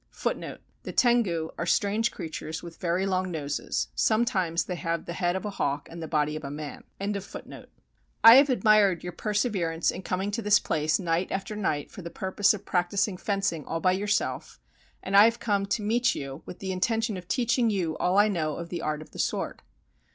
I 0.25 0.29
have 0.33 0.57
* 0.71 0.81
The 0.83 0.91
Tengu 0.91 1.51
are 1.59 1.67
strange 1.67 2.09
creatures 2.09 2.63
with 2.63 2.79
very 2.79 3.05
long 3.05 3.29
noses; 3.29 3.89
sometimes 3.93 4.63
they 4.63 4.73
have 4.77 5.05
the 5.05 5.13
head 5.13 5.35
of 5.35 5.45
a 5.45 5.51
hawk 5.51 5.87
and 5.91 6.01
the 6.01 6.07
body 6.07 6.35
of 6.35 6.43
a 6.43 6.49
man. 6.49 6.85
JAPAN 6.99 7.53
admired 8.33 9.03
your 9.03 9.13
perseverance 9.13 9.91
in 9.91 10.01
coming 10.01 10.31
to 10.31 10.41
this 10.41 10.57
place 10.57 10.97
night 10.97 11.31
after 11.31 11.55
night 11.55 11.91
for 11.91 12.01
the 12.01 12.09
purpose 12.09 12.55
of 12.55 12.65
practicing 12.65 13.15
fencing 13.15 13.63
all 13.63 13.79
by 13.79 13.91
yourself, 13.91 14.59
and 15.03 15.15
I 15.15 15.25
have 15.25 15.37
come 15.39 15.67
to 15.67 15.83
meet 15.83 16.15
you, 16.15 16.41
with 16.47 16.57
the 16.57 16.71
inten 16.71 17.03
tion 17.03 17.15
of 17.15 17.27
teaching 17.27 17.69
you 17.69 17.95
all 17.99 18.17
I 18.17 18.27
know 18.27 18.55
of 18.55 18.69
the 18.69 18.81
art 18.81 19.03
of 19.03 19.11
the 19.11 19.19
sword." 19.19 19.61